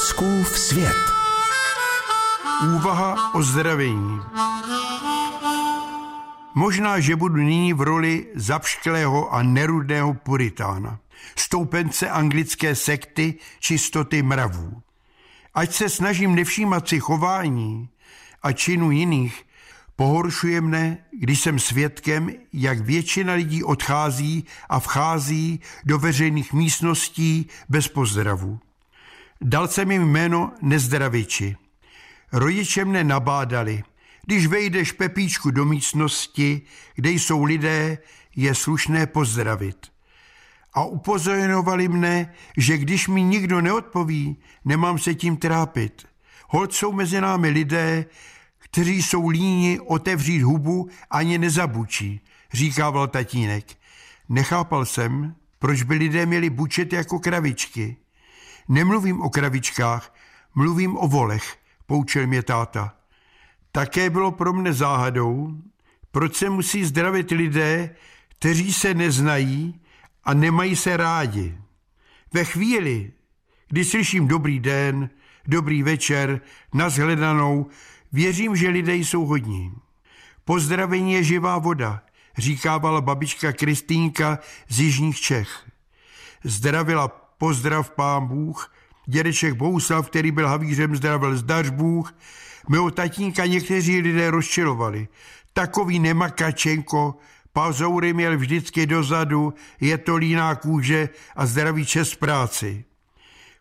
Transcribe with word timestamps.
Fouskův 0.00 0.58
svět. 0.58 0.96
Úvaha 2.76 3.34
o 3.34 3.42
zdravení. 3.42 4.20
Možná, 6.54 7.00
že 7.00 7.16
budu 7.16 7.36
nyní 7.36 7.72
v 7.72 7.80
roli 7.80 8.26
zapšklého 8.34 9.34
a 9.34 9.42
nerudného 9.42 10.14
puritána, 10.14 10.98
stoupence 11.36 12.10
anglické 12.10 12.74
sekty 12.74 13.34
čistoty 13.58 14.22
mravů. 14.22 14.82
Ať 15.54 15.72
se 15.72 15.88
snažím 15.88 16.34
nevšímat 16.34 16.88
si 16.88 17.00
chování 17.00 17.88
a 18.42 18.52
činu 18.52 18.90
jiných, 18.90 19.46
pohoršuje 19.96 20.60
mne, 20.60 20.98
když 21.18 21.40
jsem 21.40 21.58
svědkem, 21.58 22.30
jak 22.52 22.80
většina 22.80 23.32
lidí 23.32 23.64
odchází 23.64 24.44
a 24.68 24.80
vchází 24.80 25.60
do 25.84 25.98
veřejných 25.98 26.52
místností 26.52 27.48
bez 27.68 27.88
pozdravu. 27.88 28.60
Dal 29.42 29.68
jsem 29.68 29.90
jim 29.90 30.02
jméno 30.02 30.52
nezdraviči. 30.62 31.56
Rodiče 32.32 32.84
mne 32.84 33.04
nabádali, 33.04 33.82
když 34.26 34.46
vejdeš 34.46 34.92
Pepíčku 34.92 35.50
do 35.50 35.64
místnosti, 35.64 36.62
kde 36.94 37.10
jsou 37.10 37.44
lidé, 37.44 37.98
je 38.36 38.54
slušné 38.54 39.06
pozdravit. 39.06 39.86
A 40.74 40.84
upozorňovali 40.84 41.88
mne, 41.88 42.34
že 42.56 42.78
když 42.78 43.08
mi 43.08 43.22
nikdo 43.22 43.60
neodpoví, 43.60 44.36
nemám 44.64 44.98
se 44.98 45.14
tím 45.14 45.36
trápit. 45.36 46.06
Holt 46.48 46.72
jsou 46.72 46.92
mezi 46.92 47.20
námi 47.20 47.48
lidé, 47.48 48.04
kteří 48.58 49.02
jsou 49.02 49.28
líni 49.28 49.80
otevřít 49.80 50.42
hubu 50.42 50.88
ani 51.10 51.38
nezabučí, 51.38 52.20
říkával 52.52 53.08
tatínek. 53.08 53.64
Nechápal 54.28 54.84
jsem, 54.84 55.34
proč 55.58 55.82
by 55.82 55.94
lidé 55.94 56.26
měli 56.26 56.50
bučet 56.50 56.92
jako 56.92 57.18
kravičky. 57.18 57.96
Nemluvím 58.68 59.22
o 59.22 59.30
kravičkách, 59.30 60.14
mluvím 60.54 60.96
o 60.96 61.08
volech, 61.08 61.56
poučil 61.86 62.26
mě 62.26 62.42
táta. 62.42 62.94
Také 63.72 64.10
bylo 64.10 64.30
pro 64.32 64.52
mne 64.52 64.72
záhadou, 64.72 65.54
proč 66.10 66.36
se 66.36 66.50
musí 66.50 66.84
zdravit 66.84 67.30
lidé, 67.30 67.96
kteří 68.28 68.72
se 68.72 68.94
neznají 68.94 69.80
a 70.24 70.34
nemají 70.34 70.76
se 70.76 70.96
rádi. 70.96 71.58
Ve 72.32 72.44
chvíli, 72.44 73.12
kdy 73.68 73.84
slyším 73.84 74.28
dobrý 74.28 74.60
den, 74.60 75.10
dobrý 75.46 75.82
večer, 75.82 76.40
nazhledanou, 76.74 77.66
věřím, 78.12 78.56
že 78.56 78.68
lidé 78.68 78.94
jsou 78.94 79.26
hodní. 79.26 79.72
Pozdravení 80.44 81.12
je 81.12 81.24
živá 81.24 81.58
voda, 81.58 82.02
říkávala 82.38 83.00
babička 83.00 83.52
Kristýnka 83.52 84.38
z 84.68 84.80
Jižních 84.80 85.20
Čech. 85.20 85.70
Zdravila 86.44 87.08
pozdrav 87.40 87.90
pán 87.90 88.26
Bůh, 88.26 88.72
dědeček 89.06 89.54
Bouslav, 89.54 90.10
který 90.10 90.30
byl 90.30 90.48
havířem, 90.48 90.96
zdravil 90.96 91.36
zdař 91.36 91.68
Bůh, 91.70 92.14
Mého 92.68 92.90
tatínka 92.90 93.46
někteří 93.46 94.00
lidé 94.00 94.30
rozčilovali. 94.30 95.08
Takový 95.52 95.98
nemakačenko, 95.98 97.18
Pazoury 97.52 98.12
měl 98.12 98.38
vždycky 98.38 98.86
dozadu, 98.86 99.54
je 99.80 99.98
to 99.98 100.16
líná 100.16 100.54
kůže 100.54 101.08
a 101.36 101.46
zdravý 101.46 101.86
čest 101.86 102.14
práci. 102.14 102.84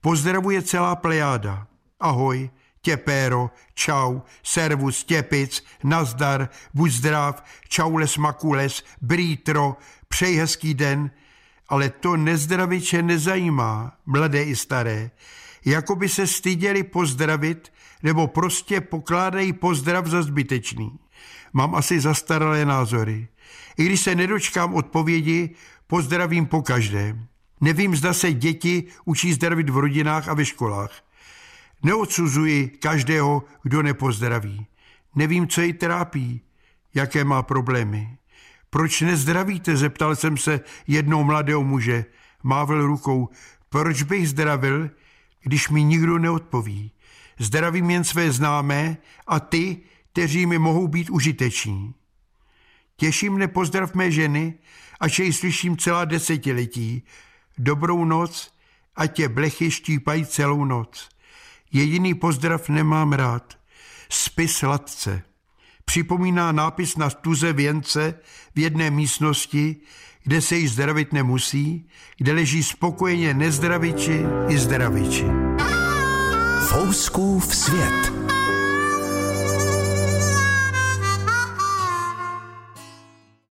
Pozdravuje 0.00 0.62
celá 0.62 0.96
plejáda. 0.96 1.66
Ahoj, 2.00 2.50
těpéro, 2.82 3.50
čau, 3.74 4.20
servus, 4.42 5.04
těpic, 5.04 5.64
nazdar, 5.84 6.48
buď 6.74 6.90
zdrav, 6.90 7.44
čaules 7.68 8.16
makules, 8.16 8.84
brítro, 9.00 9.76
přeji 10.08 10.38
hezký 10.38 10.74
den, 10.74 11.10
ale 11.72 11.90
to 11.90 12.16
nezdraviče 12.16 13.02
nezajímá, 13.02 13.96
mladé 14.06 14.44
i 14.44 14.56
staré, 14.56 15.10
jako 15.64 15.96
by 15.96 16.08
se 16.08 16.26
styděli 16.26 16.82
pozdravit 16.82 17.72
nebo 18.02 18.26
prostě 18.26 18.80
pokládají 18.80 19.52
pozdrav 19.52 20.06
za 20.06 20.22
zbytečný. 20.22 20.98
Mám 21.52 21.74
asi 21.74 22.00
zastaralé 22.00 22.64
názory. 22.64 23.28
I 23.78 23.84
když 23.84 24.00
se 24.00 24.14
nedočkám 24.14 24.74
odpovědi, 24.74 25.50
pozdravím 25.86 26.46
po 26.46 26.62
každém. 26.62 27.26
Nevím, 27.60 27.96
zda 27.96 28.12
se 28.12 28.32
děti 28.32 28.84
učí 29.04 29.32
zdravit 29.32 29.70
v 29.70 29.76
rodinách 29.76 30.28
a 30.28 30.34
ve 30.34 30.44
školách. 30.44 30.92
Neodsuzuji 31.82 32.68
každého, 32.68 33.44
kdo 33.62 33.82
nepozdraví. 33.82 34.66
Nevím, 35.14 35.48
co 35.48 35.60
jej 35.60 35.72
trápí, 35.72 36.40
jaké 36.94 37.24
má 37.24 37.42
problémy. 37.42 38.18
Proč 38.72 39.00
nezdravíte, 39.00 39.76
zeptal 39.76 40.16
jsem 40.16 40.36
se 40.36 40.60
jednou 40.86 41.24
mladého 41.24 41.64
muže. 41.64 42.04
Mávil 42.42 42.86
rukou. 42.86 43.28
Proč 43.68 44.02
bych 44.02 44.28
zdravil, 44.28 44.90
když 45.42 45.68
mi 45.68 45.84
nikdo 45.84 46.18
neodpoví? 46.18 46.92
Zdravím 47.38 47.90
jen 47.90 48.04
své 48.04 48.32
známé 48.32 48.96
a 49.26 49.40
ty, 49.40 49.80
kteří 50.12 50.46
mi 50.46 50.58
mohou 50.58 50.88
být 50.88 51.10
užiteční. 51.10 51.94
Těší 52.96 53.30
mne 53.30 53.48
pozdrav 53.48 53.94
mé 53.94 54.10
ženy, 54.10 54.54
až 55.00 55.18
jej 55.18 55.32
slyším 55.32 55.76
celá 55.76 56.04
desetiletí. 56.04 57.02
Dobrou 57.58 58.04
noc 58.04 58.54
a 58.96 59.06
tě 59.06 59.28
blechy 59.28 59.70
štípají 59.70 60.26
celou 60.26 60.64
noc. 60.64 61.08
Jediný 61.72 62.14
pozdrav 62.14 62.68
nemám 62.68 63.12
rád. 63.12 63.58
Spi 64.08 64.48
sladce. 64.48 65.22
Připomíná 65.84 66.52
nápis 66.52 66.96
na 66.96 67.10
tuze 67.10 67.52
věnce 67.52 68.14
v 68.54 68.58
jedné 68.58 68.90
místnosti, 68.90 69.76
kde 70.24 70.40
se 70.40 70.56
již 70.56 70.72
zdravit 70.72 71.12
nemusí, 71.12 71.88
kde 72.16 72.32
leží 72.32 72.62
spokojeně 72.62 73.34
nezdraviči 73.34 74.22
i 74.48 74.58
zdraviči. 74.58 75.26
Fouskův 76.68 77.56
svět. 77.56 78.12